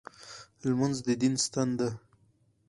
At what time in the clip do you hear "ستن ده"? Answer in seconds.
1.45-1.89